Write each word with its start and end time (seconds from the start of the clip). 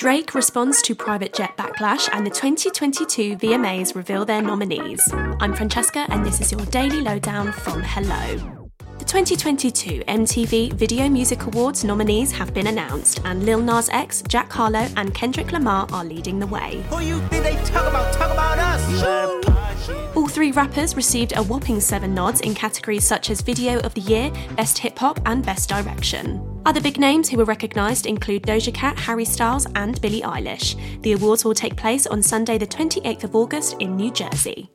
Drake 0.00 0.34
responds 0.34 0.80
to 0.80 0.94
private 0.94 1.34
jet 1.34 1.54
backlash, 1.58 2.08
and 2.14 2.24
the 2.24 2.30
2022 2.30 3.36
VMAs 3.36 3.94
reveal 3.94 4.24
their 4.24 4.40
nominees. 4.40 5.06
I'm 5.12 5.52
Francesca, 5.52 6.06
and 6.08 6.24
this 6.24 6.40
is 6.40 6.50
your 6.50 6.64
daily 6.68 7.02
lowdown 7.02 7.52
from 7.52 7.82
Hello. 7.82 8.64
The 8.98 9.04
2022 9.04 10.02
MTV 10.08 10.72
Video 10.72 11.06
Music 11.10 11.44
Awards 11.44 11.84
nominees 11.84 12.32
have 12.32 12.54
been 12.54 12.68
announced, 12.68 13.20
and 13.26 13.44
Lil 13.44 13.60
Nas 13.60 13.90
X, 13.90 14.22
Jack 14.26 14.50
Harlow, 14.50 14.88
and 14.96 15.12
Kendrick 15.12 15.52
Lamar 15.52 15.86
are 15.92 16.06
leading 16.06 16.38
the 16.38 16.46
way. 16.46 16.82
Who 16.88 17.00
you 17.00 17.20
think 17.28 17.44
they 17.44 17.56
talk 17.66 17.86
about? 17.86 18.10
Talk 18.14 18.32
about 18.32 18.58
us. 18.58 20.16
All 20.16 20.28
three 20.28 20.52
rappers 20.52 20.96
received 20.96 21.36
a 21.36 21.42
whopping 21.42 21.78
seven 21.78 22.14
nods 22.14 22.40
in 22.40 22.54
categories 22.54 23.04
such 23.04 23.28
as 23.28 23.42
Video 23.42 23.78
of 23.80 23.92
the 23.92 24.00
Year, 24.00 24.32
Best 24.56 24.78
Hip 24.78 24.98
Hop, 24.98 25.20
and 25.26 25.44
Best 25.44 25.68
Direction. 25.68 26.49
Other 26.66 26.80
big 26.80 26.98
names 26.98 27.28
who 27.28 27.38
were 27.38 27.44
recognised 27.44 28.04
include 28.06 28.42
Doja 28.42 28.72
Cat, 28.72 28.98
Harry 28.98 29.24
Styles, 29.24 29.66
and 29.74 30.00
Billie 30.00 30.20
Eilish. 30.20 30.76
The 31.02 31.12
awards 31.12 31.44
will 31.44 31.54
take 31.54 31.74
place 31.74 32.06
on 32.06 32.22
Sunday, 32.22 32.58
the 32.58 32.66
28th 32.66 33.24
of 33.24 33.34
August 33.34 33.76
in 33.80 33.96
New 33.96 34.12
Jersey. 34.12 34.70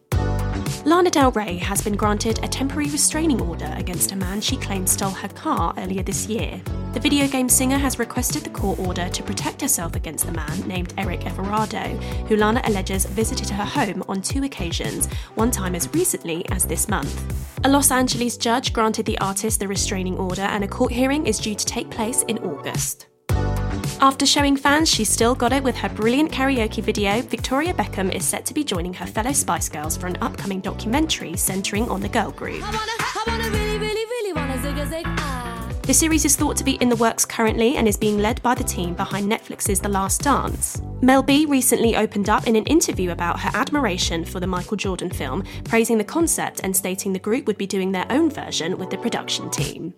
Lana 0.84 1.12
Del 1.12 1.31
Rey 1.31 1.57
has 1.57 1.81
been 1.84 1.95
granted 1.95 2.43
a 2.43 2.48
temporary 2.48 2.90
restraining 2.90 3.41
order 3.41 3.71
against 3.77 4.12
a 4.12 4.16
man 4.16 4.41
she 4.41 4.57
claims 4.57 4.91
stole 4.91 5.12
her 5.12 5.29
car 5.29 5.73
earlier 5.77 6.03
this 6.03 6.27
year. 6.27 6.62
The 6.95 7.02
video 7.02 7.27
game 7.27 7.49
singer 7.49 7.77
has 7.77 7.99
requested 7.99 8.45
the 8.45 8.49
court 8.49 8.80
order 8.80 9.09
to 9.09 9.22
protect 9.22 9.59
herself 9.59 9.98
against 9.98 10.26
the 10.26 10.31
man 10.31 10.66
named 10.66 10.94
Eric 10.98 11.20
Everardo, 11.20 12.02
who 12.30 12.38
Lana 12.38 12.62
alleges 12.63 13.05
visited 13.05 13.49
her 13.49 13.66
home 13.66 14.02
on 14.08 14.21
two 14.21 14.45
occasions, 14.45 15.08
one 15.35 15.52
time 15.52 15.76
as 15.76 15.94
recently 15.94 16.48
as 16.52 16.63
this 16.63 16.88
month. 16.88 17.59
A 17.66 17.70
Los 17.70 17.91
Angeles 17.91 18.38
judge 18.38 18.71
granted 18.71 19.05
the 19.05 19.18
artist 19.18 19.59
the 19.59 19.68
restraining 19.68 20.18
order, 20.18 20.44
and 20.44 20.63
a 20.63 20.70
court 20.70 20.94
hearing 20.94 21.27
is 21.27 21.38
due 21.38 21.54
to 21.54 21.66
take 21.66 21.90
place 21.90 22.23
in 22.30 22.38
August. 22.38 23.07
After 23.99 24.26
showing 24.26 24.55
fans 24.55 24.90
she 24.90 25.04
still 25.04 25.35
got 25.35 25.52
it 25.52 25.63
with 25.63 25.76
her 25.76 25.90
brilliant 25.90 26.32
karaoke 26.32 26.82
video, 26.82 27.21
Victoria 27.23 27.73
Beckham 27.73 28.09
is 28.16 28.23
set 28.23 28.46
to 28.46 28.54
be 28.54 28.63
joining 28.63 28.93
her 28.93 29.05
fellow 29.05 29.34
Spice 29.34 29.68
Girls 29.68 29.98
for 29.98 30.07
an 30.07 30.15
upcoming 30.21 30.62
documentary 30.62 31.35
centering 31.35 31.90
on 31.90 31.99
the 31.99 32.07
girl 32.07 32.32
group. 32.32 32.63
The 35.85 35.93
series 35.93 36.25
is 36.25 36.35
thought 36.35 36.57
to 36.57 36.63
be 36.63 36.77
in 36.81 36.89
the 36.89 36.95
works 36.95 37.25
currently 37.25 37.77
and 37.77 37.87
is 37.87 37.95
being 37.95 38.17
led 38.17 38.41
by 38.41 38.55
the 38.55 38.63
team 38.63 38.95
behind 38.95 39.31
Netflix's 39.31 39.79
The 39.79 39.87
Last 39.87 40.23
Dance. 40.23 40.81
Mel 41.03 41.21
B 41.21 41.45
recently 41.45 41.95
opened 41.95 42.27
up 42.27 42.47
in 42.47 42.55
an 42.55 42.65
interview 42.65 43.11
about 43.11 43.39
her 43.39 43.51
admiration 43.53 44.25
for 44.25 44.39
the 44.39 44.47
Michael 44.47 44.77
Jordan 44.77 45.11
film, 45.11 45.43
praising 45.63 45.99
the 45.99 46.03
concept 46.03 46.61
and 46.63 46.75
stating 46.75 47.13
the 47.13 47.19
group 47.19 47.45
would 47.45 47.59
be 47.59 47.67
doing 47.67 47.91
their 47.91 48.07
own 48.09 48.31
version 48.31 48.79
with 48.79 48.89
the 48.89 48.97
production 48.97 49.51
team. 49.51 49.93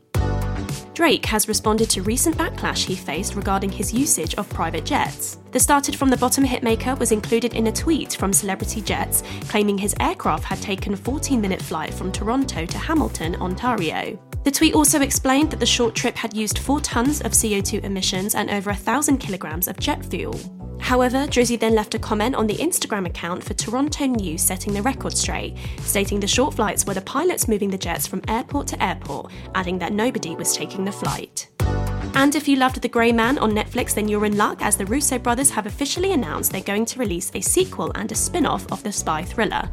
Drake 0.98 1.28
has 1.28 1.48
responded 1.48 1.92
to 1.92 2.02
recent 2.02 2.36
backlash 2.38 2.84
he 2.84 2.96
faced 2.96 3.36
regarding 3.36 3.70
his 3.72 3.94
usage 3.94 4.34
of 4.34 4.50
private 4.50 4.84
jets. 4.84 5.38
The 5.52 5.60
started 5.60 5.96
from 5.96 6.10
the 6.10 6.18
bottom 6.18 6.44
hitmaker 6.44 6.98
was 6.98 7.12
included 7.12 7.54
in 7.54 7.68
a 7.68 7.72
tweet 7.72 8.16
from 8.16 8.34
Celebrity 8.34 8.82
Jets 8.82 9.22
claiming 9.42 9.78
his 9.78 9.94
aircraft 10.00 10.46
had 10.46 10.60
taken 10.60 10.96
a 10.96 10.98
14 10.98 11.40
minute 11.40 11.62
flight 11.62 11.94
from 11.94 12.12
Toronto 12.12 12.66
to 12.66 12.78
Hamilton, 12.80 13.36
Ontario. 13.36 14.18
The 14.44 14.50
tweet 14.50 14.74
also 14.74 15.02
explained 15.02 15.52
that 15.52 15.60
the 15.60 15.68
short 15.68 15.94
trip 15.94 16.16
had 16.16 16.36
used 16.36 16.58
4 16.58 16.80
tonnes 16.80 17.24
of 17.24 17.34
CO2 17.34 17.84
emissions 17.84 18.34
and 18.34 18.50
over 18.50 18.72
1,000 18.72 19.20
kilograms 19.20 19.68
of 19.68 19.78
jet 19.80 20.04
fuel. 20.04 20.57
However, 20.80 21.28
Drizzy 21.28 21.60
then 21.60 21.76
left 21.76 21.96
a 21.96 22.00
comment 22.00 22.36
on 22.36 22.48
the 22.48 22.58
Instagram 22.58 23.06
account 23.06 23.44
for 23.44 23.54
Toronto 23.54 24.06
News 24.06 24.42
setting 24.42 24.74
the 24.74 24.82
record 24.82 25.18
straight, 25.18 25.58
stating 25.82 26.20
the 26.20 26.28
short 26.28 26.54
flights 26.54 26.86
were 26.86 26.94
the 26.94 27.02
pilots 27.02 27.48
moving 27.48 27.70
the 27.70 27.78
jets 27.78 28.08
from 28.08 28.22
airport 28.28 28.68
to 28.68 28.84
airport, 28.84 29.32
adding 29.56 29.80
that 29.80 29.94
nobody 29.94 30.36
was 30.36 30.56
taking 30.56 30.86
the 30.86 30.92
flight. 30.92 31.50
And 32.16 32.36
if 32.36 32.48
you 32.48 32.56
loved 32.56 32.82
The 32.82 32.88
Grey 32.88 33.12
Man 33.12 33.38
on 33.38 33.52
Netflix, 33.52 33.94
then 33.94 34.08
you're 34.08 34.26
in 34.26 34.38
luck 34.38 34.62
as 34.62 34.76
the 34.76 34.86
Russo 34.86 35.20
brothers 35.20 35.52
have 35.52 35.66
officially 35.66 36.14
announced 36.14 36.52
they're 36.52 36.62
going 36.62 36.86
to 36.86 37.00
release 37.00 37.32
a 37.36 37.42
sequel 37.42 37.92
and 37.96 38.12
a 38.12 38.16
spin 38.16 38.46
off 38.46 38.72
of 38.72 38.82
the 38.84 38.92
spy 38.92 39.24
thriller. 39.24 39.70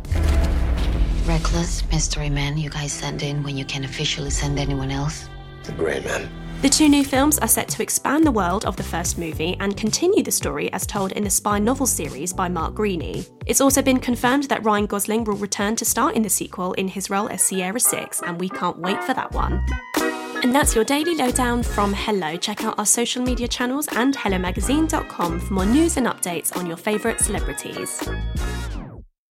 Reckless 1.25 1.89
mystery 1.91 2.29
man 2.29 2.59
you 2.59 2.69
guys 2.69 2.93
send 2.93 3.23
in 3.23 3.43
when 3.43 3.57
you 3.57 3.65
can 3.65 3.85
officially 3.85 4.31
send 4.31 4.59
anyone 4.59 4.91
else? 4.91 5.29
The 5.65 5.73
Grey 5.73 6.01
Man. 6.01 6.29
The 6.63 6.71
two 6.71 6.89
new 6.89 7.05
films 7.05 7.39
are 7.39 7.49
set 7.49 7.69
to 7.69 7.83
expand 7.83 8.25
the 8.25 8.31
world 8.31 8.65
of 8.65 8.77
the 8.77 8.83
first 8.83 9.19
movie 9.19 9.55
and 9.61 9.77
continue 9.77 10.23
the 10.23 10.33
story 10.33 10.73
as 10.73 10.87
told 10.87 11.13
in 11.13 11.25
the 11.25 11.29
spy 11.29 11.59
novel 11.59 11.87
series 11.87 12.33
by 12.33 12.49
Mark 12.49 12.75
Greaney. 12.75 13.29
It's 13.45 13.61
also 13.61 13.83
been 13.83 14.01
confirmed 14.01 14.45
that 14.45 14.65
Ryan 14.65 14.87
Gosling 14.87 15.25
will 15.25 15.37
return 15.37 15.77
to 15.77 15.85
star 15.85 16.13
in 16.13 16.23
the 16.23 16.31
sequel 16.31 16.73
in 16.73 16.89
his 16.89 17.11
role 17.11 17.29
as 17.29 17.43
Sierra 17.43 17.81
6, 17.81 18.23
and 18.23 18.41
we 18.41 18.49
can't 18.49 18.79
wait 18.79 19.05
for 19.05 19.13
that 19.13 19.33
one. 19.33 19.63
And 20.43 20.55
that's 20.55 20.75
your 20.75 20.85
daily 20.85 21.15
lowdown 21.15 21.63
from 21.63 21.93
Hello. 21.93 22.37
Check 22.37 22.65
out 22.65 22.79
our 22.79 22.87
social 22.87 23.23
media 23.23 23.49
channels 23.49 23.89
and 23.93 24.17
HelloMagazine.com 24.17 25.41
for 25.41 25.53
more 25.53 25.67
news 25.67 25.99
and 25.99 26.07
updates 26.07 26.57
on 26.57 26.67
your 26.67 26.77
favourite 26.77 27.21
celebrities. 27.21 28.03